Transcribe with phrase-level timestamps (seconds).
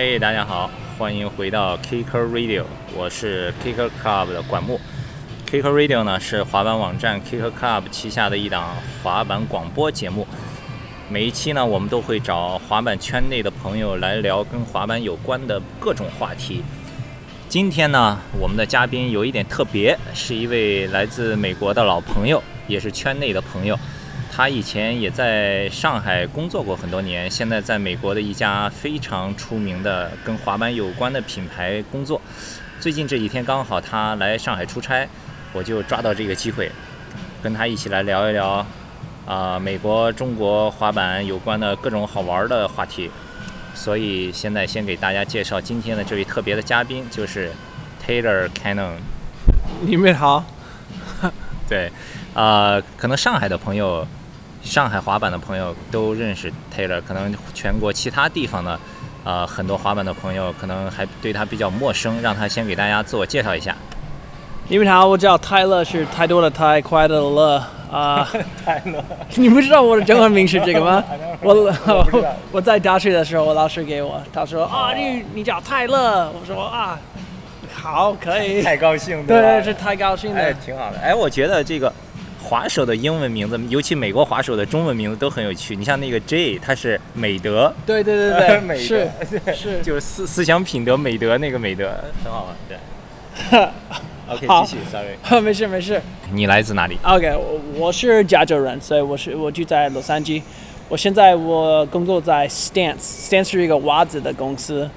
[0.00, 2.62] 嘿，大家好，欢迎回到 Kicker Radio，
[2.94, 4.80] 我是 Kicker Club 的管木。
[5.50, 10.24] Kicker Radio 呢是滑板网站 Kicker Club 旗下的一档滑板广播节目。
[11.08, 16.62] 每一期呢，我们都会找滑板圈内的朋友来聊跟滑板有关的各种话题。
[17.48, 23.76] 今天呢，我们的嘉宾有一点特别，是一位来自美国的老朋友，也是圈内的朋友。
[24.38, 32.20] 他以前也在上海工作过很多年，现在在美国的一家非常出名的跟滑板有关的品牌工作。
[32.78, 35.08] 最近这几天刚好他来上海出差，
[35.52, 36.70] 我就抓到这个机会，
[37.42, 38.64] 跟他一起来聊一聊
[39.26, 43.10] 啊美国、中国滑板有关的各种好玩的话题。
[43.74, 47.50] 所以现在先给大家介绍今天的这位特别的嘉宾，就是
[48.06, 48.98] Taylor Cannon。
[49.80, 50.44] 你们好，
[51.68, 51.90] 对，
[52.34, 54.06] 呃，可能上海的朋友。
[54.68, 58.78] 上海滑板的朋友都认识 Taylor，可能全国其他地方的，
[59.24, 63.74] 呃，很多滑板的朋友可能还对他比较陌生，让他先给大家自我介绍一下。
[64.68, 68.28] 你们好，我叫泰勒，是太多的太快乐的乐啊。
[68.62, 69.02] 泰勒，
[69.36, 71.02] 你不知道我的中文名是这个吗？
[71.40, 71.74] 我
[72.52, 76.98] 我在大学的时候，我老师给我，他说啊，你你叫泰勒，我说啊，
[77.72, 78.60] 好，可以。
[78.60, 80.98] 太高兴，对，是太高兴了，挺好的。
[80.98, 81.90] 哎，我觉得这个。
[82.48, 85.76] 滑手的英文名字，尤其美国滑手的中文名字都很有趣。
[85.76, 89.10] 你像那个 J，他是美德，对对对对， 美德是
[89.54, 91.92] 是就是思思想品德美德那个美德，
[92.24, 92.56] 很好玩。
[92.66, 92.78] 对，
[94.34, 96.00] OK，继续，Sorry，没事没事。
[96.32, 100.40] 你来自哪里？OK，我我是加州人，所以我是我住在洛杉矶。
[100.88, 104.88] 我现在我工作在 Stance，Stance 是一个袜子的公司。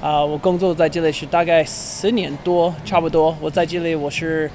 [0.00, 3.36] 啊，我工作在这里是大概十年多，差不多。
[3.40, 4.50] 我在这里我是。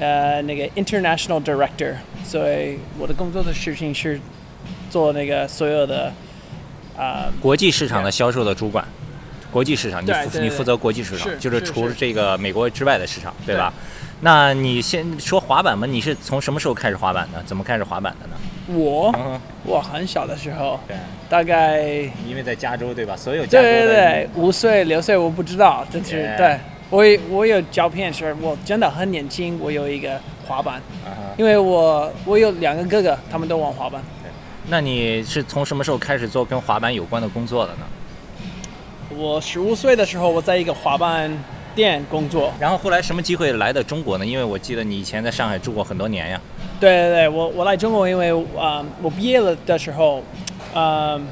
[0.00, 4.18] 呃，那个 international director，所以我的工作的事情是
[4.88, 6.10] 做那个所有的
[6.96, 8.82] 啊国际市场的销售的主管，
[9.52, 13.70] 国际市场，你你负责国际市场，就是除这个美国之外的市场，对吧？
[14.22, 17.42] 那你先说滑板嘛，你是从什么时候开始滑板的？
[17.44, 18.34] 怎么开始滑板的呢？
[18.74, 19.14] 我
[19.64, 20.96] 我很小的时候，对，
[21.28, 21.82] 大概
[22.26, 23.14] 因为在加州对吧？
[23.14, 26.58] 所有加州对对对，五岁六岁我不知道，就是对。
[26.90, 29.56] 我我有胶片，是我真的很年轻。
[29.62, 30.82] 我有一个滑板，
[31.36, 34.02] 因为我我有两个哥哥，他们都玩滑板。
[34.68, 37.86] 那你是从什么时候开始做跟滑板有关的工作的呢？
[39.16, 41.30] 我十五岁的时候，我在一个滑板
[41.76, 42.52] 店工作。
[42.58, 44.26] 然后后来什么机会来的中国呢？
[44.26, 46.40] 因为我记得你以前在上海住过很多年呀。
[46.80, 50.24] 对对对，我我来中国，因为啊，我毕业了的时候，
[50.74, 51.24] 嗯，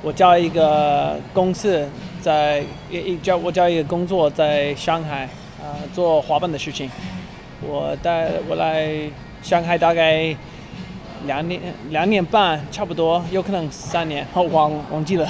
[0.00, 1.86] 我叫一个公司。
[2.20, 5.24] 在一一叫我叫一个工作在上海
[5.60, 6.90] 啊做滑板的事情，
[7.62, 8.90] 我带我来
[9.42, 10.36] 上海大概
[11.26, 15.26] 两年两年半差不多，有可能三年，我忘忘记了。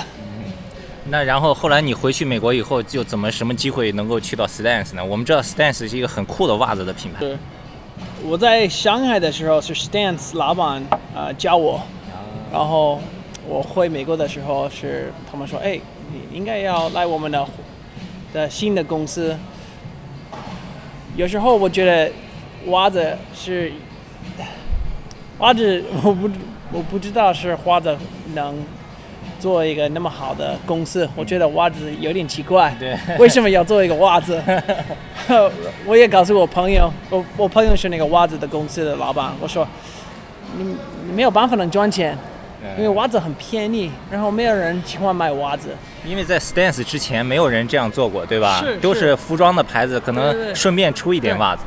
[1.09, 5.05] 那然后后来你回去美国以后，就怎么什么机会能够去到 Stance 呢？
[5.05, 7.21] 我们知道 Stance 是一个很酷的袜子的品牌。
[7.21, 7.39] 是。
[8.25, 10.83] 我在上海的时候是 Stance 老板
[11.15, 11.81] 啊教我，
[12.53, 13.01] 然后
[13.49, 15.81] 我回美国的时候是他们说哎。
[16.33, 17.47] 应该要来我们的
[18.33, 19.37] 的新的公司。
[21.17, 22.11] 有时候我觉得
[22.67, 23.73] 袜子是
[25.39, 26.31] 袜子，我不
[26.73, 27.97] 我不知道是袜子
[28.35, 28.55] 能
[29.39, 31.09] 做一个那么好的公司。
[31.17, 32.75] 我觉得袜子有点奇怪，
[33.19, 34.41] 为什么要做一个袜子？
[35.87, 39.67] 我也告诉我朋友，我我朋友是那个袜子的公司的老板，我说
[40.57, 40.65] 你
[41.07, 42.17] 你没有办法能赚钱。
[42.77, 45.71] 因为袜子很便宜，然后没有人喜欢买袜子。
[46.05, 48.63] 因为在 Stance 之前，没有人这样做过，对吧？
[48.63, 51.63] 是，都是服装的牌子，可能顺便出一点袜子。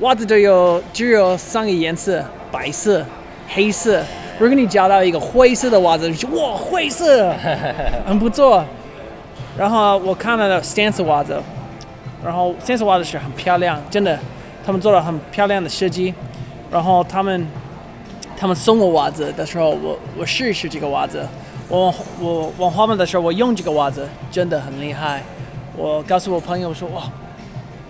[0.00, 2.22] 袜子都有只有三个颜色：
[2.52, 3.04] 白色、
[3.48, 4.04] 黑色。
[4.38, 7.34] 如果你加到一个灰色的袜子，就哇，灰色，
[8.06, 8.62] 很不错。
[9.56, 11.40] 然后我看了 Stance 袜子，
[12.22, 14.18] 然后 Stance 袜子是很漂亮，真的，
[14.66, 16.12] 他们做了很漂亮的设计，
[16.70, 17.46] 然后他们。
[18.38, 21.26] 他们送我袜子的时候，我我试一试这个袜子。
[21.68, 25.24] 我我玩滑板的时候，我用这个袜子真的很厉害。
[25.76, 27.02] 我告诉我朋友说：“哇，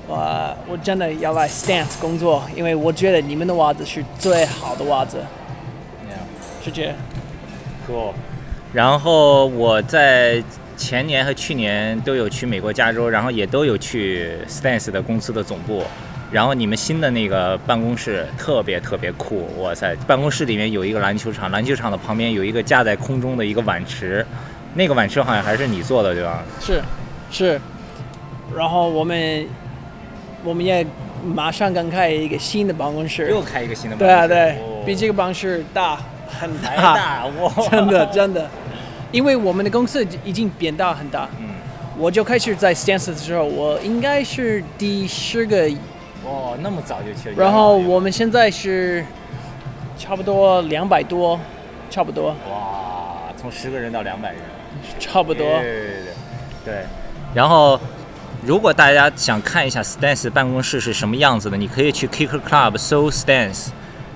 [0.08, 5.18] 我我真的要来 Stance 工作，因为我觉得你们的袜子是最好的袜子。”
[6.64, 6.94] 是这样。
[7.86, 8.12] Cool。
[8.72, 10.42] 然后我在
[10.78, 15.82] 前年和去年都有去美国加州，然后也都有去 Stance 的公司的总部。
[16.30, 19.96] 然后你们新的那个办公室特别特别酷，哇塞！
[20.06, 24.24] 办公室里面有一个篮球场，篮球场的旁边有一个架在空中的一个碗池，
[24.74, 26.42] 那个碗池好像还是你做的，对吧？
[26.60, 26.82] 是，
[27.30, 27.60] 是。
[28.54, 29.46] 然后我们
[30.44, 30.86] 我们也
[31.24, 35.98] 马上刚开一个新的办公室，又开一个新的办公室，对啊，对比这个办公室大
[36.28, 38.48] 很大，哇，真的真的。
[39.10, 41.48] 因为我们的公司已经变大很大，嗯，
[41.96, 45.66] 我就开始在 Stance 的时候，我应该是第十个，
[46.24, 47.36] 哦，那么早就去了。
[47.36, 49.04] 然后我们现在是
[49.96, 51.38] 差不多两百多，
[51.88, 54.40] 差不多，哇，从十个人到两百人，
[54.98, 55.46] 差不多。
[55.46, 56.14] 对对对
[56.64, 56.74] 对。
[57.34, 57.78] 然后，
[58.42, 63.68] 如果大家想看一下 Stance 办公室是什么样子的，你可以去 Kicker Club 搜 Stance。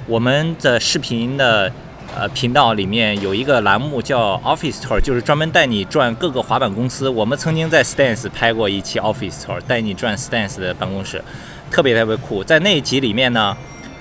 [0.07, 1.71] 我们的视频的
[2.17, 7.09] 呃频道里面有一个栏目叫 Office Tour，就是专门带你转各个滑板公司。
[7.09, 11.23] 我们曾经在 Stance 拍过一期 Office Tour，带你转 Stance 的办公室，
[11.71, 12.45] 特别特别酷。
[12.45, 13.57] 在那一集里面呢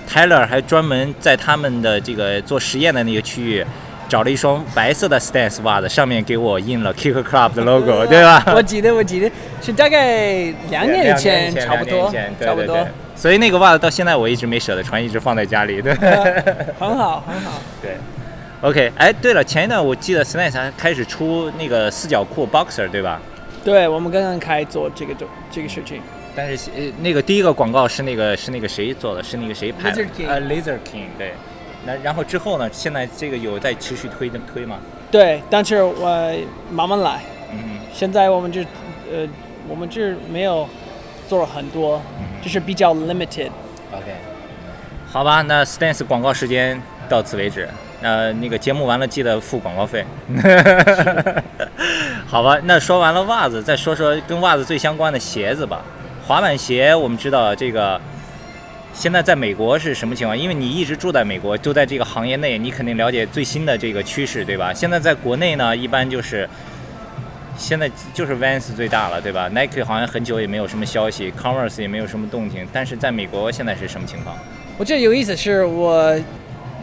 [0.08, 3.64] ，Tyler 还专门在他们的这个做实验的那个区域。
[4.08, 8.44] 找了一双白色的 Stance 袜子，上面给我印了 Kicker Club 的 logo，对吧？
[8.54, 9.30] 我记得，我记得
[9.62, 12.86] 是大概两年前，差不多，差不多。
[13.22, 15.94] 所以那个袜子到现在我一直没舍得穿，一直放在家里，对。
[16.76, 17.52] 很好，很好。
[17.80, 17.96] 对。
[18.62, 23.22] OK，哎，对了，前一段我记得还开始出那个四角裤 Boxer，对吧？
[23.62, 25.14] 对，我们刚刚开做这个
[25.52, 26.02] 这个事情。
[26.34, 29.22] 但是呃，那个第一个广告是那个是那个谁做的？
[29.22, 30.04] 是那个谁拍的？
[30.26, 31.34] 呃，Laser King，对。
[31.86, 32.68] 那然后之后呢？
[32.72, 34.78] 现在这个有在持续推的推吗？
[35.12, 36.36] 对，但是我
[36.72, 37.20] 慢慢来。
[37.52, 37.78] 嗯。
[37.94, 38.62] 现在我们这，
[39.12, 39.28] 呃，
[39.68, 40.68] 我们这没有
[41.28, 42.00] 做了很多，
[42.42, 43.50] 就是比较 limited。
[43.92, 44.14] OK。
[45.10, 47.68] 好吧，那 Stance 广告时间到此为止。
[48.00, 50.04] 呃，那个节目完了记得付广告费。
[52.26, 55.82] 好吧，那说完了袜子，再说说跟袜子最相关的鞋子吧。
[56.26, 58.00] 滑板鞋，我们知道这个。
[58.94, 60.36] 现在在美国是什么情况？
[60.36, 64.70] 因为你一直住在美国，就在这个行业内，你肯定了解最新的这个趋势，对吧？
[64.74, 66.46] 现在在国内呢，一般就是
[67.62, 72.66] 现在就是 Vans 最大了，对吧？Nike 好像很久也没有什么消息，Converse 也没有什么动静。
[72.72, 74.36] 但是在美国现在是什么情况？
[74.76, 76.12] 我觉得有意思是我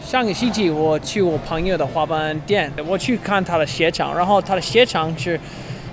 [0.00, 5.38] 上个星期我去我朋友的滑板店，我去看他的鞋厂，然后他的鞋厂是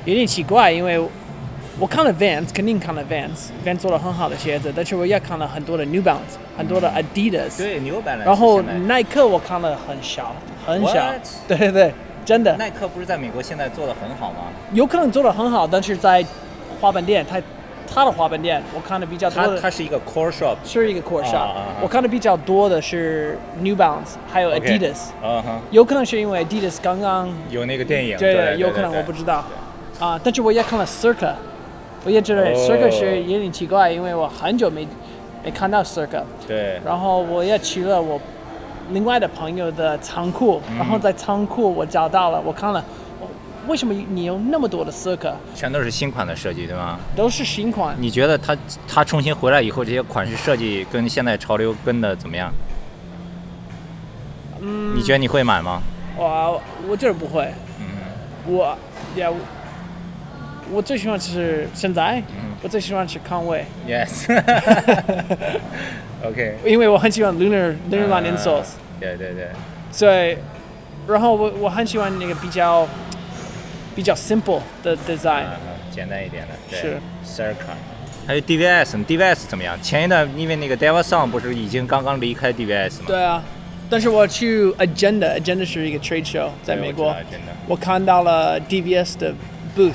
[0.05, 0.97] 有点奇怪，因为。
[1.79, 7.55] 我看了 Vans，肯定看了 Vans，Vans 做了很好的鞋子，但是我也看了很多的 New Balance，很多的 Adidas。
[7.55, 8.25] 对，New Balance。
[8.25, 10.35] 然后耐克我看了很少，
[10.65, 11.13] 很少。
[11.47, 11.93] 对对对，
[12.27, 12.53] 真的。
[12.57, 14.51] 耐克不是在美国现在做的很好吗？
[14.73, 16.23] 有可能做的很好，但是在
[16.81, 17.41] 滑板店，他
[17.89, 19.41] 他的滑板店我看的比较多。
[19.41, 20.57] 他他是一个 Core Shop。
[20.65, 21.51] 是一个 Core Shop。
[21.81, 24.97] 我看的比较多的是 New Balance，还有 Adidas。
[25.71, 28.17] 有可能是因为 Adidas 刚刚有那个电影。
[28.17, 29.45] 对，有可能我不知道。
[29.97, 31.31] 啊，但是我也看了 Circa。
[32.03, 34.85] 我也觉得 Circa 是有点奇怪，因为我很久没
[35.45, 36.23] 没看到 Circa。
[36.45, 36.81] 对。
[36.85, 38.19] 然后我也去了我
[38.91, 42.83] 另外的朋友的仓库，然后在仓库我找到了，我看了，
[43.67, 45.33] 为什么你有那么多的 Circa？
[45.53, 46.97] 全都是新款的设计，对吗？
[47.15, 47.95] 都是新款。
[47.99, 48.57] 你觉得他
[48.87, 52.53] 他重新回来以后，这些款式设计跟现在潮流跟的怎么样？
[54.61, 54.95] 嗯。
[54.95, 55.81] 你觉得你会买吗？
[56.15, 57.51] 我我就是不会。
[57.79, 57.85] 嗯。
[58.45, 58.77] 我
[59.15, 59.29] 呀。
[60.72, 62.22] 我最喜欢吃现在，
[62.62, 63.64] 我最喜欢吃康威。
[63.86, 66.56] Yes。OK。
[66.64, 68.74] 因为我很喜欢 Lunar Lunar Onion Sauce。
[68.98, 69.48] 对对对。
[69.90, 70.36] 所以，
[71.06, 72.88] 然后我我很喜欢那个比较
[73.94, 75.44] 比较 simple 的 design。
[75.90, 76.76] 简单一点的。
[76.76, 76.98] 是。
[77.26, 77.74] Circa。
[78.26, 79.76] 还有 DVS，DVS 怎么样？
[79.82, 83.04] 前一段因为那个 Devil Song 不是已经刚刚离开 DVS 吗？
[83.08, 83.42] 对啊。
[83.90, 87.14] 但是我去 Agenda，Agenda 是一个 trade show，在美国。
[87.66, 89.34] 我看到了 DVS 的
[89.76, 89.92] booth。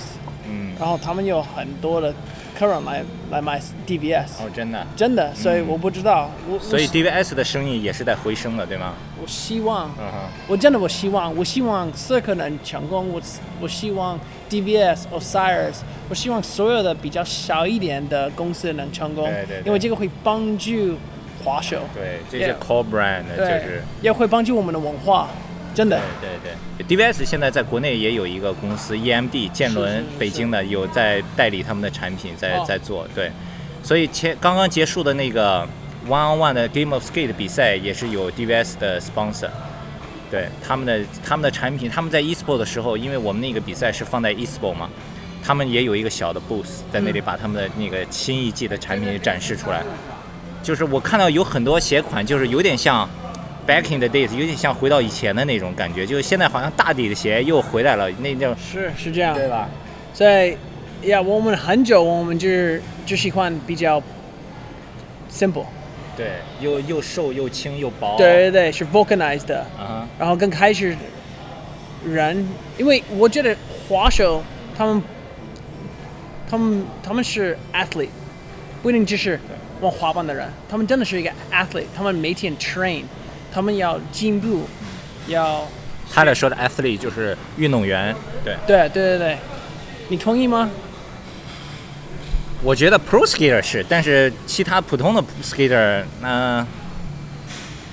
[0.79, 2.13] 然后他们有很多的
[2.59, 8.95] 客人来来买 DVS 哦，真的，真的，所以我不知道，我所以 DVS 的生意也是在回升了，对吗？
[9.21, 9.91] 我希望，
[10.49, 13.21] 我真的我希望，我希望 Circle 能成功，我
[13.61, 14.19] 我希望
[14.51, 15.77] DVS、Osiris，
[16.09, 20.97] 我希望所有的比较小一点的公司能成功，对对，因为这个会帮助
[21.45, 23.83] 滑手，对这些 Core Brand 就是。
[24.01, 25.29] 也会帮助我们的文化。
[25.75, 33.33] 真的，对对对，DVS 现在在国内也有一个公司，EMD 建伦，北京的有在代理他们的产品，在在做，对，
[33.83, 35.67] 所以前刚刚结束的那个
[36.07, 39.49] One on One 的 Game of Skate 比赛也是有 DVS 的 sponsor，
[40.31, 44.91] 对他们的他们的产品，他们在 eSport 的时候，因为我们那个比赛是放在 eSport 嘛，
[45.43, 49.83] 他们也有一个小的 booth 在那里把他们的那个新一季的产品展示出来，
[50.63, 53.09] 就是我看到有很多鞋款，就是有点像。
[53.65, 59.69] Back in the days，有点像回到以前的那种感觉，就是现在好像大底的鞋又回来了，那种是是这样，对吧？
[60.13, 60.57] 所以，
[61.09, 64.03] 呀，我们很久我们就是就喜欢比较
[65.31, 65.67] simple，
[66.17, 70.97] 对，又又瘦又轻又薄，对对对，是 vulcanized 的，啊，然后刚开始
[72.05, 72.45] 人，
[72.77, 73.57] 因为我觉得
[73.89, 74.43] 滑手
[74.77, 75.03] 他们
[76.51, 78.09] 他们他们是 athlete，
[78.83, 79.39] 不一定就是
[79.81, 83.05] 玩滑板的人，他们真的是一个 athlete，他们每天 train。
[83.53, 84.67] 他们要进步，
[85.27, 85.67] 要
[86.13, 89.39] Tyler 说的 athlete 就是运动员，对，对对对对，
[90.09, 90.71] 你同意吗？
[92.63, 96.65] 我觉得 pro skater 是，但是其他普通的 skater，那、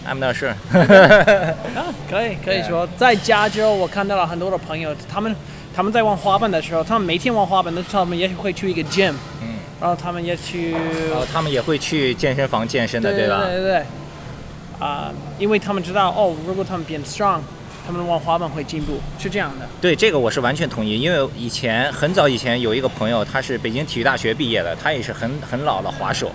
[0.08, 0.54] I'm not sure。
[1.75, 5.36] 啊，可以可以说，在加州我看到了很多的朋友，他们
[5.75, 10.72] 他们在玩滑板的时候，他们每天玩滑板的时候，他们也许会去一个 gym，嗯，然后他们也去，
[11.10, 13.46] 然后他们也会去健身房健身的，对吧？
[13.48, 13.86] 对对对，
[14.79, 17.41] 啊、因为他们知道哦，如果他们变 strong，
[17.86, 19.67] 他们玩滑板会进步，是这样的。
[19.81, 26.31] 对，这个我是完全同意，因为以前很早以前有一个朋友，他是北京体育大学毕业的，他也是很很老的滑手，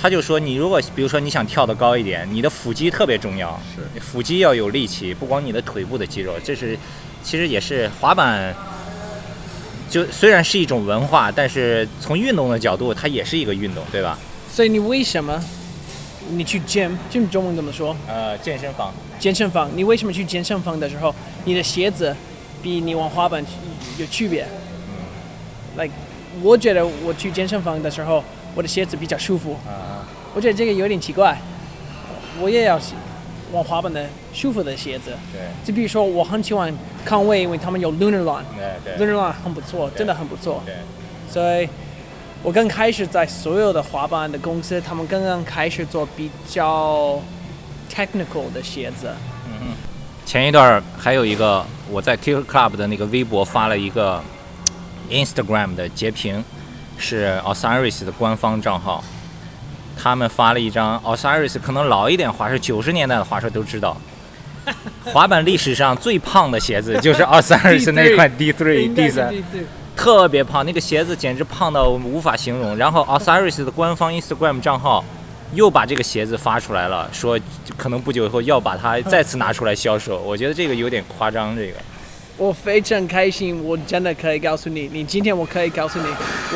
[0.00, 6.78] 他就说你如果比如说你想跳得高一点，你的腹肌特别重要，是腹肌要有力气，不光你的腿部的肌肉，这是
[7.22, 8.54] 其实也是滑板。
[9.88, 14.18] 就虽然是一种文化，但是从运动的角度，它也是一个运动，对吧？
[14.50, 15.38] 所以你为什么
[16.36, 17.94] 你去 gym，gym 中文怎么说？
[18.08, 22.14] 呃，健身房，健身房，你为什么去健身房的时候，你的鞋子
[22.62, 23.44] 比你玩滑板
[23.98, 24.46] 有区别
[25.76, 25.92] ？like，
[26.42, 28.24] 我觉得我去健身房的时候，
[28.54, 29.52] 我的鞋子比较舒服。
[29.66, 31.36] 啊、我觉得这个有点奇怪，
[32.40, 32.80] 我也要
[33.52, 35.12] 玩滑板的舒服的鞋子。
[35.32, 36.72] 对，就比如说，我很喜欢
[37.04, 40.62] 康威，因为他们有 Lunar Line，Lunar 对对 Line 很不错，真的很不错。
[40.64, 40.74] 对，
[41.30, 41.68] 所以，
[42.44, 47.20] 我刚开始在所有的滑板的公司，他们刚刚开始做比较
[47.88, 49.14] technical 的鞋子。
[49.46, 49.74] 嗯
[50.24, 54.22] 前一段还有一个我在 Kicker Club 的那个微博发了一个
[55.10, 56.42] Instagram 的截屏，
[56.96, 59.04] 是 Osiris 的官方账号，
[59.96, 63.96] 他们发了一张 Osiris 可能老一点滑手，九十年代的滑手都知道，
[65.04, 69.66] 滑板历史上最胖的鞋子就是 Osiris 那款 D3 应该 D 是三，第四
[70.02, 72.76] 特别胖，那个鞋子简直胖到无法形容。
[72.76, 75.04] 然后 Osiris 的官方 Instagram 账号
[75.54, 77.38] 又把这个鞋子发出来了，说
[77.76, 80.20] 可能不久以后要把它再次拿出来销售。
[80.22, 81.74] 我觉得这个有点夸张，这个。
[82.36, 86.06] 我非常开心，我真的可以告诉你，你今天我可以告诉你，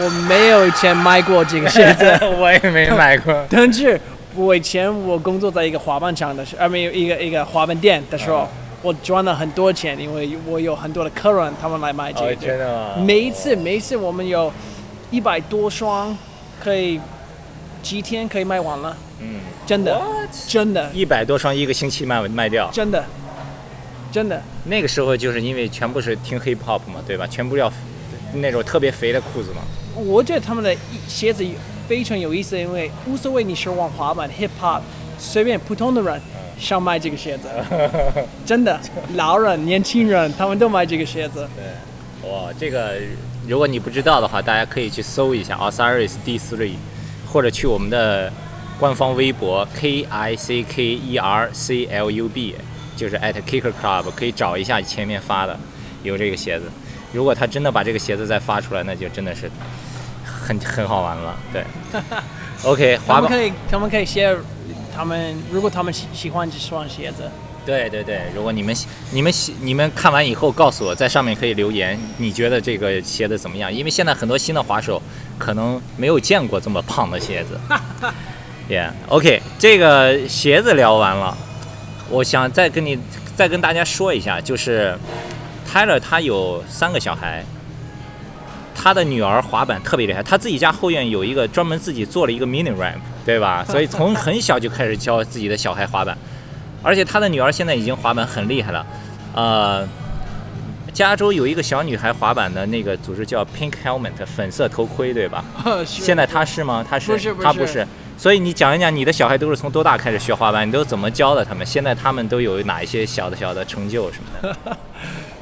[0.03, 3.33] 我没有以前买过这个鞋子， 我也没买过。
[3.49, 4.01] 但是
[4.35, 8.49] 我以前我工作在一个滑板厂的时候，呃，没有一个一个滑板店的时候，
[8.87, 12.27] 我赚了很多钱，因为我有很多的客人，他们来买这个。
[12.27, 12.95] 哦，真的吗？
[13.05, 14.53] 每一次，每一次我们有
[15.11, 16.17] 一百多双，
[16.63, 17.01] 可以
[17.83, 20.01] 几天可以卖完了，嗯，真的，
[20.47, 22.71] 真的，一百多双一个星期卖卖掉。
[22.71, 23.05] 真的，
[24.13, 24.41] 真的。
[24.67, 27.27] 那个时候就是因为全部是听 hip hop 嘛，对吧？
[27.27, 27.69] 全部要
[28.35, 29.63] 那种特别肥的裤子嘛。
[29.97, 30.73] 我觉得他们的
[31.09, 31.45] 鞋子
[31.89, 34.81] 非常有意思，因为无所谓你是玩滑板、hip hop，
[35.19, 36.23] 随便普通的人
[36.59, 37.49] 想买这个鞋子，
[38.47, 38.79] 真的，
[39.15, 41.49] 老人、年轻人他们都买这个鞋子。
[41.55, 42.95] 对，哇，这个
[43.47, 46.73] 如果你不知道的话，大家可以去搜一下 Osiris D3，
[47.31, 48.33] 或者去我们的
[48.79, 52.55] 官方微博 K I C K E R C L U B，
[52.97, 55.59] 就是 at Kicker Club，可以找一下前面发的
[56.03, 56.67] 有这个鞋子。
[57.13, 59.51] 如果他真的把这个鞋子再发出来，那就真的是
[60.25, 61.37] 很很好玩了。
[61.53, 61.65] 对，
[62.65, 63.31] OK，滑板。
[63.31, 64.37] 他们可以，他们可以写，
[64.97, 67.31] 他们如果他们喜喜欢这双鞋子，
[67.67, 73.73] 对对对，如果你们喜你们喜你们看完以后告诉我，在上面可以留言，你觉得这个鞋子怎么样？
[73.73, 75.03] 因为现在很多新的滑手
[75.39, 77.61] 可能没有见过这么胖的鞋子。
[78.69, 81.37] Yeah，OK，、这个鞋子聊完了，
[82.11, 82.99] 我想再跟你
[83.37, 84.99] 再跟大家说一下，就是
[85.71, 87.45] Tyler 他有三个小孩，
[88.77, 93.65] 他的女儿滑板特别厉害，他自己家后院有一个专门自己做了一个 mini ramp，对吧？
[93.69, 96.17] 所以从很小就开始教自己的小孩滑板。
[96.83, 98.87] 而且他的女儿现在已经滑板很厉害了，
[99.35, 99.89] 呃，
[100.93, 105.45] 加州有一个小女孩滑板的那个组织叫 Pink Helmet 粉色头盔，对吧？
[105.85, 106.87] 现在她是吗？
[106.89, 107.11] 她是？
[107.11, 107.85] 不是不是她不是。
[108.17, 110.67] 所以你讲一讲你的小孩都是从多大开始学滑板？
[110.67, 111.67] 你都怎么教的他们？
[111.67, 114.57] 现在他们都有哪一些小的小的成就什么的？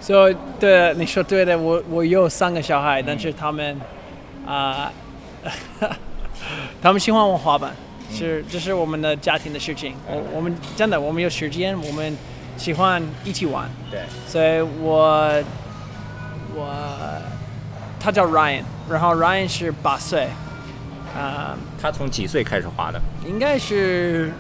[0.04, 3.80] 所以对你说对的，我我有三个小孩，但是他们
[4.46, 4.92] 啊、
[6.82, 7.74] 他们喜欢玩滑板，
[8.12, 9.94] 是这是我们的家庭的事情。
[10.06, 12.14] 我我们真的我们有时间，我们
[12.58, 15.42] 喜欢一起玩，对，所以我
[16.54, 16.68] 我
[17.98, 20.28] 他叫 Ryan，然后 Ryan 是八岁，
[21.16, 23.00] 啊、他从几岁开始滑的？
[23.26, 24.30] 应该是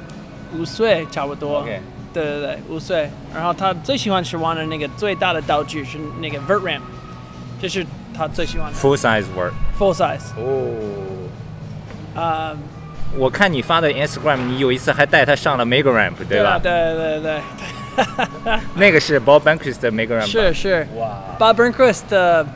[0.54, 1.64] 五岁差不多。
[2.14, 3.10] 对对对，五岁。
[3.34, 6.80] 然后他最喜欢是玩的那个最大的道具是那个 vert ramp，
[7.60, 7.84] 这是
[8.16, 9.52] 他最喜欢的 Full size work。
[9.78, 10.30] full size。
[10.38, 10.70] 哦，
[12.14, 12.56] 啊、
[13.18, 16.58] 我看你发的 Instagram，你有一次还带他上了 Mega Ramp，对吧？
[16.58, 17.40] 对对对对
[18.76, 20.26] 那个是 Bob Banks 的 Mega Ramp。
[20.26, 20.86] 是是。
[20.96, 21.18] 哇。
[21.38, 22.46] Bob Burnquist 的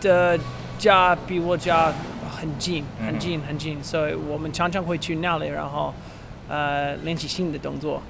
[0.00, 0.38] 的
[0.78, 1.92] 家比我家
[2.36, 5.94] 很近，嗯很近很近，所以我们常常会去那里，然后
[6.48, 8.02] 呃练习新的动作。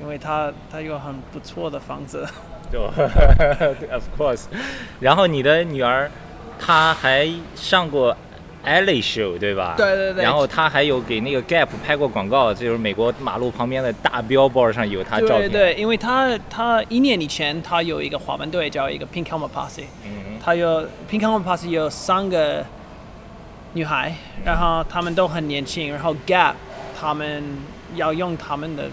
[0.00, 2.26] 因为他他有很不错的房子。
[2.70, 2.80] 对
[3.92, 4.44] of course。
[5.00, 6.10] 然后你的女儿，
[6.58, 8.16] 她还上过
[8.64, 9.74] Ellie Show 对吧？
[9.76, 15.48] 对对对然后她还有给那个 Gap 拍过广告，就是美国马路旁边的大标 d 上有她照片。
[15.48, 22.64] 对对，因为她她一年以前她有一个滑板队叫一个 Pink Helmet Posse，嗯她有 Pink Helmet Posse 有三个
[23.74, 24.12] 女孩，
[24.44, 26.54] 然后她们都很年轻，然后 Gap
[26.98, 27.44] 他们
[27.94, 28.88] 要用他们的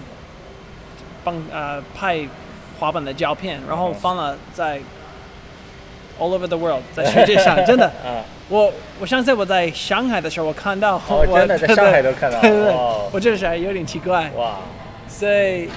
[1.23, 2.19] 帮呃拍
[2.79, 4.79] 滑板的照片，然后放了在
[6.19, 7.85] all over the world，在世界上，真的。
[8.05, 14.29] 啊，我我上次我在上海的时候，我看到，哦我真的在上海都看到对对对哦，我真的是有点奇怪。
[14.35, 14.57] 哇，
[15.07, 15.69] 所以，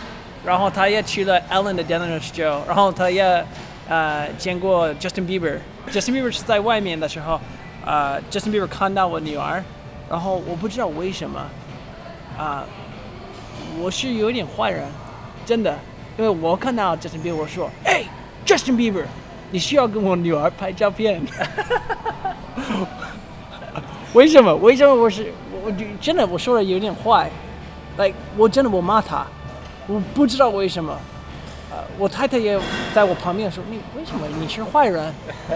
[0.44, 3.44] 然后他也去了 Ellen 的 dinner show，然后他也
[3.88, 5.58] 呃见过 Justin Bieber。
[5.90, 7.40] Justin Bieber 是在外面的时候，
[7.84, 9.62] 呃，Justin Bieber 看到我女儿，
[10.10, 11.40] 然后我不知道为什么，
[12.36, 12.64] 啊、
[13.80, 14.84] 我是有点坏人，
[15.46, 15.78] 真的，
[16.18, 18.02] 因为我看到 Justin Bieber 我说，哎
[18.44, 19.04] ，Justin Bieber，
[19.52, 21.22] 你需要跟我女儿拍照片。
[24.12, 24.54] 为什么？
[24.56, 27.30] 为什么我是我我真的我说的有点坏
[27.96, 29.24] ，like 我真的我骂他，
[29.86, 30.98] 我不知道为什么。
[31.70, 32.58] 呃，我太太也
[32.94, 35.12] 在我旁边说：“你为什么你是坏人？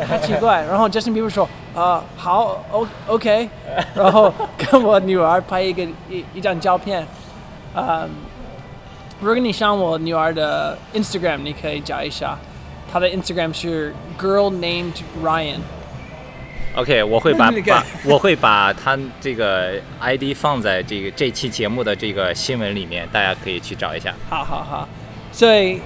[0.09, 0.63] 太奇怪。
[0.69, 3.49] ”然后 Justin Bieber 说：“啊、好，O OK。”
[3.95, 7.07] 然后跟我女儿拍一个一一张照片。
[7.73, 8.05] 啊、
[9.20, 12.38] 如果你上我女儿的 Instagram，你可以找一下，
[12.92, 15.60] 她的 Instagram 是 Girl Named Ryan。
[16.76, 24.14] OK，我会把那个把我会把他这个 ID 放在这个这期节目的这个新闻里面，大家可以去找一下。
[24.30, 24.86] 好好好，
[25.32, 25.80] 所以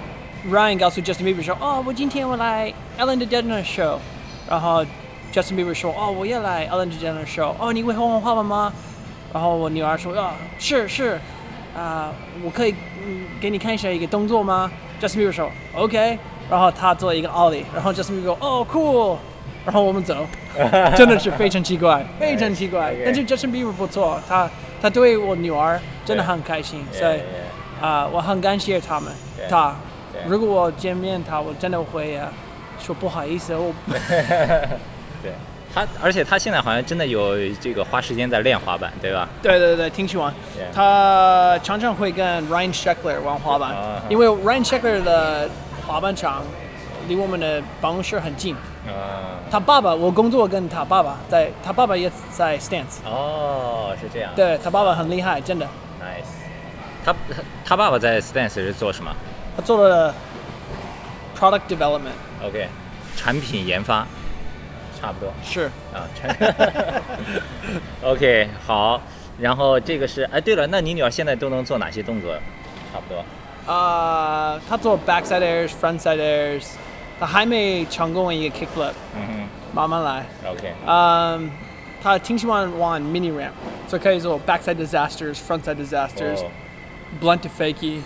[0.49, 3.99] Ryan 告诉 Justin Bieber 说：“哦，我今天我来 Ellen DeGeneres Show。”
[4.49, 4.83] 然后
[5.31, 7.53] Justin Bieber 说：“哦，我也来 Ellen DeGeneres Show。
[7.59, 8.73] 哦，你会画画吗？”
[9.31, 11.19] 然后我女儿说：“啊，是是，
[11.77, 12.92] 啊、我可以嗯
[13.44, 16.18] 给你看一下一个动作吗？”Justin Bieber 说：“OK。”
[16.50, 19.18] 然后他做一个 ollie，然后 Justin Bieber 说：“哦，cool。”
[19.66, 20.26] 然后我们走，
[20.96, 22.94] 真的是非常奇怪， 非常奇怪。
[23.04, 24.48] 但是 Justin Bieber 不错，他
[24.80, 27.20] 他对我女儿真的很开心，所以。
[27.82, 29.12] 啊、我很感谢他们。
[29.50, 29.74] 他，
[30.26, 32.26] 如果我见面他，我真的会、呃、
[32.78, 33.98] 说不好意思，我对
[35.74, 39.28] 他，而且他现在好像真的有这个花时间在练滑板，对吧？
[39.42, 40.32] 对对对，挺喜欢。
[40.72, 45.48] 他常常会跟 Ryan Sheckler 玩滑板啊因为 Ryan Sheckler 的
[45.86, 46.44] 滑板场
[47.08, 48.54] 离我们的办公室很近。
[48.86, 53.02] 啊，他爸爸，我工作跟他爸爸在，他爸爸也在 Stance。
[53.04, 54.30] 哦，是这样。
[54.36, 55.66] 对他爸爸很厉害，真的。
[56.00, 56.28] ，nice。
[57.04, 59.10] 他他他爸爸在 Stance 是做什么
[59.56, 60.14] 他做了
[61.38, 62.68] product development，？OK，
[63.16, 64.06] 产品研发，
[65.04, 65.32] 差不多。
[65.44, 66.34] 是啊，产
[68.02, 69.00] OK，好。
[69.38, 72.32] 然后这个是，哎，对了，那你女儿现在都能做哪些动作？
[72.92, 73.24] 差不多。
[73.72, 76.64] 啊、她做 backside airs、frontside airs，
[77.18, 80.24] 她还没成功一个 kickflip，嗯慢慢来。
[80.48, 80.72] ，OK。
[80.86, 81.50] 嗯，
[82.02, 83.50] 她挺喜欢玩 mini ramp，
[83.88, 86.50] 所以可以做 backside disasters、frontside disasters、哦
[87.20, 88.00] blunt to fakie。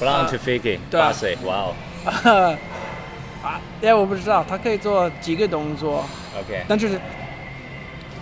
[0.00, 1.66] ，Blunt to Figgy，对啊八岁，哇
[2.24, 2.56] 哦
[3.42, 6.04] 啊，哎，我不知道，他可以做几个动作
[6.38, 7.00] ，，OK，但就是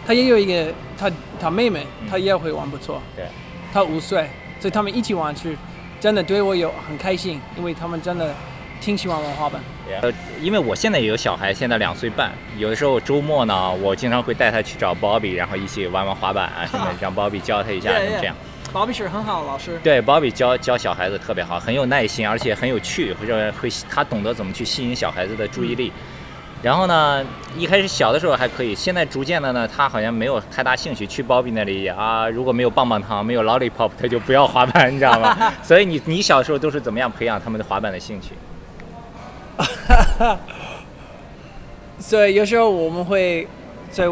[0.07, 3.27] 他也有一个，他他妹妹，他也会玩不错，对，
[3.73, 4.29] 他五岁，
[4.59, 5.57] 所以他们一起玩去
[6.01, 8.35] 真的对我有很开心，因为他们真的
[8.81, 9.61] 挺喜欢玩滑板。
[10.03, 18.35] 呃，因为我现在也有小孩，现在两岁半，有的时候周末呢，我经常会带他去找 Bobby，然后一起玩玩滑板啊什么的， 让 Bobby 教他一下，什么这样。
[18.73, 19.79] 保比是很好的老师。
[19.83, 25.93] 对，Bobby 教教小孩子特别好，很有耐心，而且很有趣，或者会他懂得怎么去吸引小孩子的注意力。
[26.63, 27.25] 然后呢，
[27.57, 32.29] 一开始小的时候还可以，现在逐渐的呢，他好像没有太大兴趣去 Bobby 那里啊。
[32.29, 35.53] 如果没有棒棒糖，没有 lollipop，他就不要滑板，你知道吗？
[35.65, 38.35] 所以你你小时候都是怎么样培养他们的滑板的兴趣？
[41.99, 43.49] 所以有时候我们会，
[43.91, 44.07] 在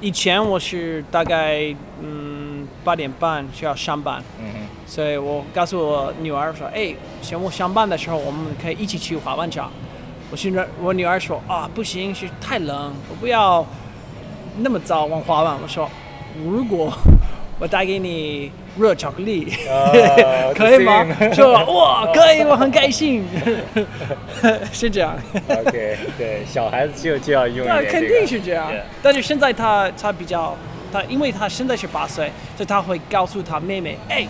[0.00, 2.47] 以前我是大概嗯
[2.88, 4.46] 八点半就要上班，嗯
[4.86, 9.70] 所以我告诉我女儿说，哎，行我上班的时候我们可以一起去滑板场。
[10.30, 13.62] 我现在我女儿说啊不行，是太冷，我不要
[14.60, 15.54] 那么早玩滑板。
[15.62, 15.86] 我说
[16.42, 16.90] 如果
[17.60, 21.04] 我带给你热巧克力， 哦可以吗？
[21.34, 23.22] 说哇可以，我很开心，
[24.72, 25.14] 是这样。
[25.34, 28.72] 哼，OK，对，小孩子就就要用一那肯定是这样。
[29.02, 30.56] 但是现在他他比较，
[30.92, 34.26] 他因为他现在是八岁，所以他会告诉他妹妹，哎，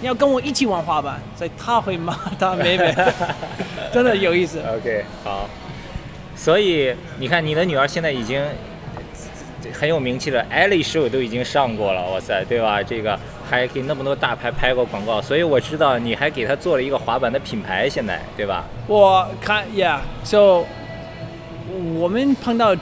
[0.00, 2.94] 你要跟我一起玩滑板，所以他会骂他妹妹，
[3.92, 4.60] 真的有意思。
[4.60, 5.48] OK，好。
[6.34, 8.42] 所以你看，你的女儿现在已经
[9.72, 12.82] 很有名气了，Ellie Show 都已经上过了，哇塞，对吧？
[12.82, 13.16] 这个
[13.48, 18.64] 还给那么多大牌拍过广告，所以我知道你还给她做了一个滑板的品牌，现在对吧？
[18.88, 20.64] 我看，Yeah，So
[21.94, 22.76] 我们碰到呃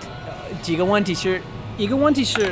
[0.62, 1.42] 几个问题是，
[1.76, 2.48] 一个问题是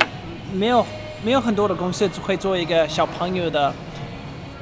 [0.53, 0.85] 没有
[1.23, 3.73] 没有很多的公司会做一个小朋友的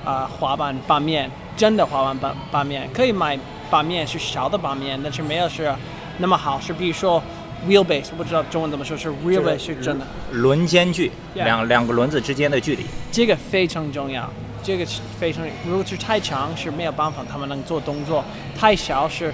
[0.06, 3.38] 啊、滑板板面，真的滑板板板面，可以买
[3.70, 5.74] 板面是小的板面，但是没有是
[6.18, 7.22] 那么好，是比如说
[7.68, 10.06] wheelbase，我不知道中文怎么说，是 wheelbase 是真的。
[10.32, 12.86] 轮间距两两个轮子之间的距离。
[13.12, 14.30] 这个非常重要，
[14.64, 18.24] 这个是非常，如果是太长是没有办法他们能做动作，
[18.58, 19.34] 太小是，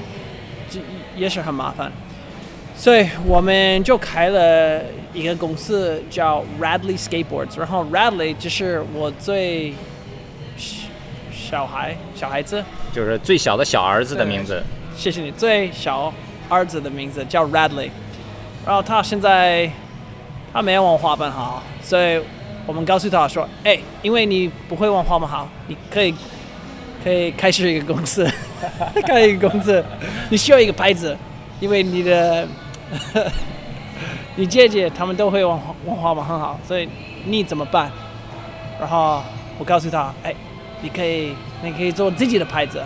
[0.70, 0.80] 这
[1.16, 1.92] 也是很麻烦。
[2.76, 4.82] 所以我们就开了
[5.14, 9.74] 一个公司叫 Radley Skateboards，然后 Radley 就是我最
[10.58, 10.88] 小
[11.32, 14.62] 小孩小孩子，就是最小的小儿子的名字，
[14.98, 16.12] 谢谢你，最小
[16.50, 17.90] 儿子的名字叫 Radley，
[18.66, 19.72] 然后他现在
[20.52, 22.20] 他没有玩滑板好，所以
[22.66, 26.14] 我们告诉他说，哎，因为你不会玩滑板好，你可以
[27.04, 28.28] 可以开始一个公司，
[29.06, 29.84] 开一个公司，
[30.30, 31.16] 你需要一个牌子，
[31.60, 32.48] 因为你的
[34.36, 36.90] 你姐姐他们都会玩玩滑板很好，所以
[37.26, 37.92] 你怎么办？
[38.80, 39.22] 然后
[39.58, 40.34] 我告诉他，哎，
[40.82, 42.80] 你可以你可以做自己的牌子，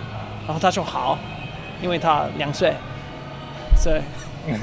[0.46, 1.18] 然后他说好，
[1.82, 2.74] 因为他两岁，
[3.76, 4.02] 所以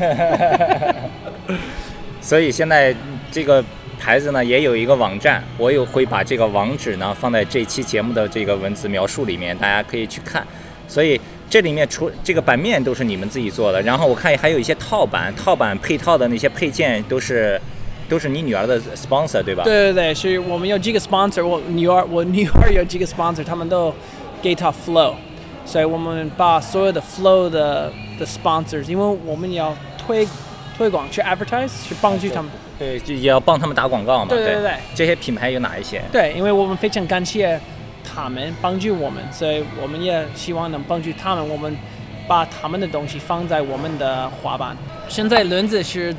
[2.20, 2.94] 所以现在
[3.32, 3.64] 这个
[3.98, 10.46] 牌子呢也有一个网站，我有会把这个网址呢放在这期节目的这个文字描述里面，大家可以去看。
[10.86, 11.18] 所以
[11.50, 17.60] 这里面除这个版面都是你们自己做的，然后我看还有一些套版，套版配套的那些配件都是
[18.08, 19.62] 都是你女儿的 sponsor 对吧？
[19.62, 23.94] 对对对，是我们有几个 sponsor，我女儿我女儿有几个 sponsor，他们都
[24.42, 25.14] 给她 flow，
[25.64, 30.26] 所以我们把所有的 flow 的的 sponsors，因为我们要推
[30.76, 32.50] 推广去 advertise，去帮助他们。
[32.76, 34.26] 对，就也要帮他们打广告嘛。
[34.28, 36.02] 对对对对这些品牌有哪一些？
[36.10, 37.58] 对，因为我们非常感谢
[38.04, 41.48] 他们帮助我们，所以我们也希望能帮助他们。
[41.48, 41.74] 我们
[42.28, 44.76] 把他们的东西放在我们的滑板。
[45.08, 46.14] 现在轮子是，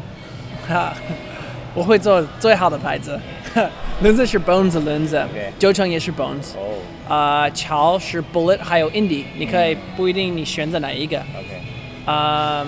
[0.67, 0.93] 哈，
[1.73, 3.19] 我会做最好的牌子。
[4.01, 5.25] 轮子是 Bones 轮子
[5.57, 6.53] 九成也是 Bones。
[6.57, 6.75] 哦
[7.07, 11.17] 啊，桥是 Bullet，还有 Indie，你可以不一定你选择哪一个。
[11.17, 11.61] ，OK，
[12.05, 12.65] 啊、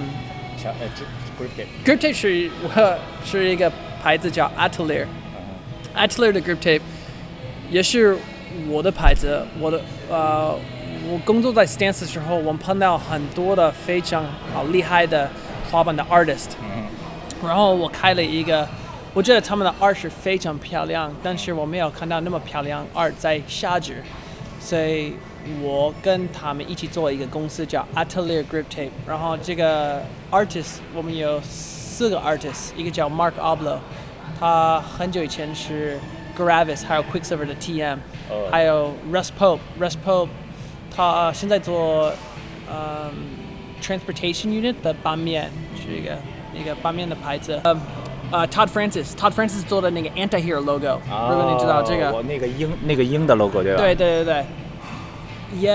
[0.57, 0.87] 桥呃
[1.37, 5.05] Grip Tape，Grip Tape 是我 是一个牌子叫 Atelier。
[5.95, 6.81] Atelier 的 Grip Tape
[7.69, 8.17] 也是
[8.69, 10.55] 我的牌子，我的呃，
[11.09, 15.29] 我工作在 Stance 的时候，我们碰到很多的非常好厉害的
[15.71, 16.49] 滑板的 artist，
[17.43, 18.67] 然后我开了一个，
[19.13, 24.03] 我觉得他们的 art 是非常漂亮，但是我没有看到那么漂亮 art 在下肢，
[24.59, 25.13] 所以
[25.61, 33.77] 我跟他们一起做一个公司叫 Atelier Grip Tape，然后这个 artist 我们有四个 artist，一个叫 Mark Oblo，
[34.39, 35.99] 他很久以前是
[36.36, 37.96] Gravis 还有 Quicksilver 的 TM，、
[38.30, 40.28] 哦还有 Russ Pope，Russ Pope
[40.94, 42.12] 他现在做
[42.70, 43.10] 嗯
[43.82, 46.16] transportation unit 的板面是一个
[46.54, 47.76] 一个板面的牌子，呃
[48.30, 50.98] 呃 Todd Francis，Todd Francis 做的那个 Anti-Hero logo，、
[51.30, 52.10] 如果你知道这个。
[52.12, 53.82] 我那个鹰那个鹰的 logo 对吧？
[53.82, 54.44] 对对对对，
[55.60, 55.70] 也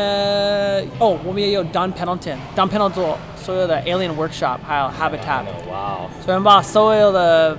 [1.00, 7.56] 哦，我们也有 Don Pendleton，Don Pendleton 做所有的 Alien Workshop，还有 Habitat，哇哦，所以我们把所有的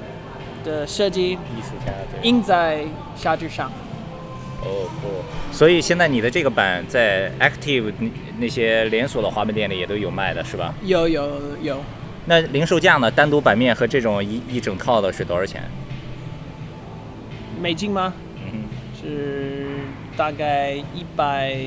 [0.63, 1.37] 的设计。
[2.21, 2.83] 印在
[3.15, 3.71] 沙纸上。
[4.61, 5.23] 哦酷。
[5.51, 10.73] 所以现在你的这个板在 Active 那那些连锁的滑板店里也都有卖的是吧？
[10.83, 11.83] 有有有，
[12.25, 13.11] 那零售价呢？
[13.11, 15.61] 单独板面和这种一一整套的是多少钱？
[17.61, 18.13] 美金吗？
[18.45, 18.63] 嗯
[18.99, 19.67] 是
[20.15, 21.57] 大概一百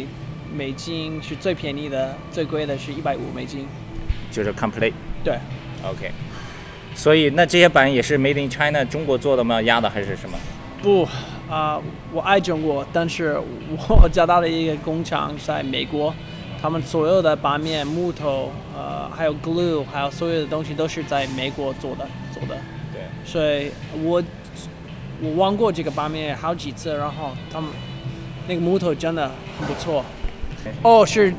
[0.53, 3.67] 美金是最便宜的，最贵的是一百五美金。
[4.31, 4.95] 就是 complete。
[5.23, 5.39] 对
[5.85, 6.11] ，OK。
[6.97, 9.61] 所以那这些板也是 Made in China 中国做的吗？
[9.63, 10.37] 压的还是什么？
[10.83, 11.07] 不
[11.49, 11.81] 啊、
[12.13, 13.39] 我爱中国，但是
[13.89, 16.13] 我找到了一个工厂在美国，
[16.61, 22.57] 他们所有的板面、木头，呃，还有 glue，还有所有的东西都是在美国做的做的。
[22.93, 23.03] 对。
[23.25, 23.71] 所以
[24.03, 24.23] 我
[25.21, 27.71] 我玩过这个板面好几次，然后他们
[28.49, 30.05] 那个木头真的很不错。
[30.83, 31.33] 哦，是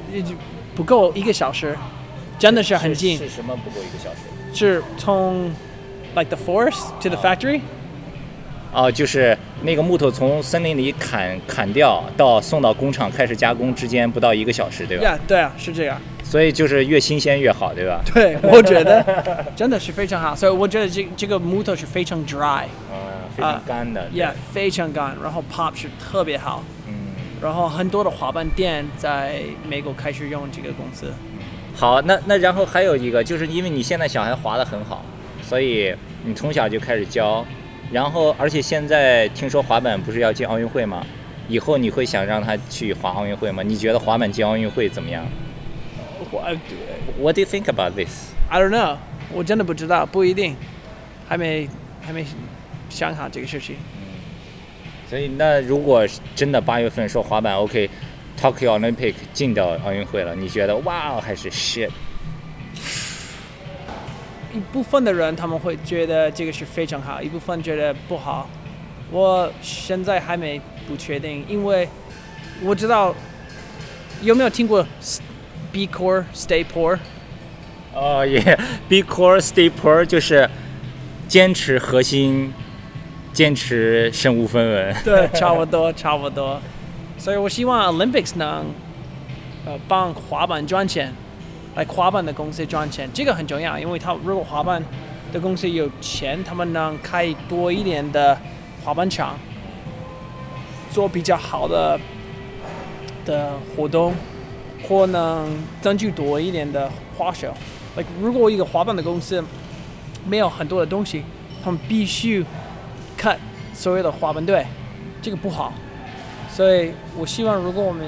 [0.73, 1.75] 不够一个小时，
[2.39, 4.19] 真的是很近，是什么不够一个小时？
[4.57, 5.51] 是从
[6.15, 7.61] like the forest to the factory。
[8.73, 15.03] 哦，就是那个木头从森林里砍砍掉到送到工厂开始加工之间不到一个小时，对吧？
[15.03, 15.99] 呀，对啊，是这样。
[16.23, 18.01] 所以就是越新鲜越好，对吧？
[18.13, 22.97] 对，我觉得真的是非常好，所以我觉得这这个木头是非常 dry，嗯，
[23.35, 24.07] 非常干的。
[24.09, 26.93] 对也、非常干，然后 pop 是特别好，嗯，
[27.41, 31.13] 然后很多的滑板店在美国开始用这个公司。
[31.79, 35.05] 好，那那然后还有一个，就是因为你现在小孩滑得很好，
[35.43, 35.93] 所以
[36.25, 37.45] 你从小就开始教，
[37.91, 41.05] 然后而且现在听说滑板不是要进奥运会吗？
[41.47, 43.61] 以后你会想让他去滑奥运会吗？
[43.61, 45.23] 你觉得滑板进奥运会怎么样
[46.31, 46.41] 我
[47.21, 48.97] ？What do you think about this？I don't know，
[49.31, 50.55] 我真的不知道，不一定，
[51.27, 51.69] 还没
[52.01, 52.25] 还没
[52.89, 53.75] 想好这个事情。
[55.07, 57.87] 所以那如果真的八月份说滑板 OK
[58.41, 61.89] OK，Tokyo Olympic 进到奥运会了，你觉得哇还是 shit？
[64.53, 68.49] 一部分的人他们会觉得这个是非常好，一部分觉得不好。
[69.11, 71.87] 我现在还没不确定，因为
[72.63, 73.13] 我知道
[74.21, 74.85] 有没有听过
[75.71, 76.97] B Core Stay Poor？
[77.93, 80.47] 哦耶，Be core, stay poor 就是
[81.27, 82.53] 坚持核心，
[83.33, 84.95] 坚持身无分文。
[85.03, 86.61] 对，差不多，差不多。
[87.17, 88.65] 所以我希望 Olympics 能
[89.65, 91.13] 呃帮滑板赚钱，
[91.75, 94.81] 来滑板的公司赚钱，这个很重要，因为他如果滑板
[95.33, 98.37] 的公司有钱，他们能开多一点的
[98.85, 99.35] 滑板场，
[100.91, 101.99] 做比较好的
[103.25, 104.13] 的活动，
[104.87, 105.49] 或能
[105.81, 107.53] 争取多一点的花销。
[107.95, 109.43] like 如果一个滑板的公司
[110.25, 111.23] 没有很多的东西，
[111.63, 112.45] 他们必须
[113.19, 113.37] cut
[113.73, 114.65] 所有的滑板队，
[115.21, 115.73] 这个不好。
[116.57, 118.07] 所以我希望，如果我们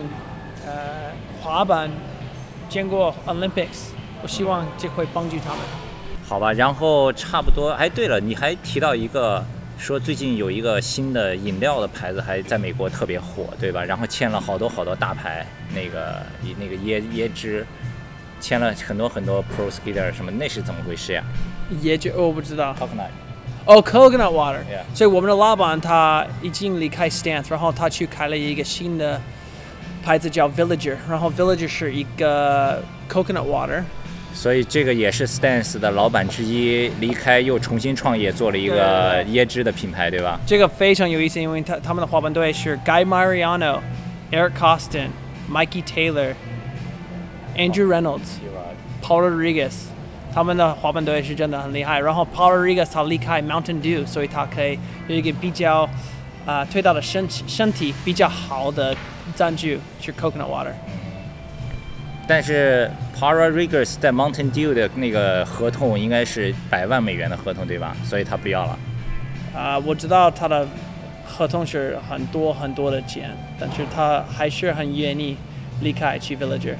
[0.65, 1.87] 呃滑板
[2.67, 3.91] 见过 Olympics，
[4.23, 5.59] 我希望这会帮助他们。
[6.27, 7.69] 好吧，然后差不多。
[7.69, 9.45] 哎，对了，你还提到一个，
[9.77, 13.83] 说最近有一个新的饮料的牌子还在美国特别火，对吧？
[13.83, 16.19] 然后签了好多好多大牌，那个
[16.57, 17.63] 那个椰椰汁，
[18.41, 21.23] 签了很多很多 pro skater 什么，那是怎么回事呀
[21.83, 22.73] 椰汁我不知道。
[22.73, 23.11] ？Coconut，
[23.65, 24.59] 哦、c o c o n u t water。
[24.93, 29.19] 所以我们的老板他已经离开 Stance，然后他去开了一个新的
[30.03, 33.83] 牌子叫 Villager，然后 Villager 是一个 coconut water。
[34.31, 40.39] 所以这个也是 Stance 的老板之一，离开又重新创业，做了一个椰汁的品牌，对吧？
[40.45, 43.79] 这个非常有意思，因为他他们的滑板队是 Guy Mariano、
[44.31, 45.07] Eric Costin、
[45.51, 46.35] Mikey Taylor、
[47.57, 48.37] Andrew Reynolds、
[49.01, 49.73] Paul Rodriguez，
[50.33, 51.99] 他们的滑板队是真的很厉害。
[51.99, 55.83] 然后 Paul Rodriguez 他离开 Mountain Dew，所以他可以有一个比较
[56.45, 58.95] 啊、呃推到的身体身体比较好的
[59.35, 59.67] 赞助
[60.01, 60.71] 是 coconut water。
[62.27, 67.95] 但是 Para Riggers 在 Mountain Dew 的那个合同应该是百万美元的合同，对吧？
[68.03, 68.79] 所以他不要了。
[69.55, 70.67] 啊、我知道他的
[71.25, 75.35] 合同是很多很多的钱，但是他还是很愿意
[75.81, 76.75] 离开去 Villager。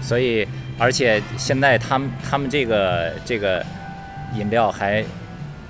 [0.00, 3.64] 所以，而且现在他们他们这个这个
[4.34, 5.04] 饮料还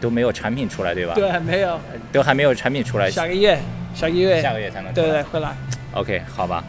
[0.00, 1.80] 都没有产品出来，对吧？，对，没有，
[2.12, 3.58] 都还没有产品出来，下个月，
[3.94, 4.92] 下个月，下个月才能。
[4.92, 5.50] 对对，会来。
[5.92, 6.64] OK，好吧。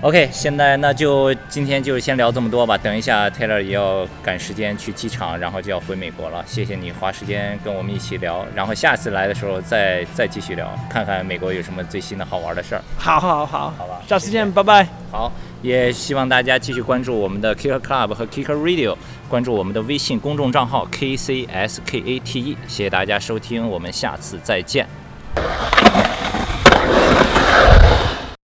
[0.00, 2.76] OK，现在那就今天就先聊这么多吧。
[2.76, 6.42] 等一下，Taylor 也要赶时间去机场，然后就要回美国了。
[6.44, 12.82] 谢谢你花时间跟我们一起聊，然后下次来的时候再再继续聊，看看美国有什么最新的好玩的事儿。
[12.96, 14.84] 好好好，好吧下次见，拜拜。
[15.12, 15.30] 好，
[15.62, 18.96] 也希望大家继续关注我们的 Kicker Club 和 Kicker Radio，
[19.28, 22.56] 关注我们的微信公众账号 KCSKATE。
[22.66, 24.86] 谢谢大家收听，我们下次再见。